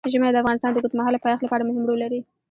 [0.13, 2.19] ژمی د افغانستان د اوږدمهاله پایښت لپاره مهم رول لري.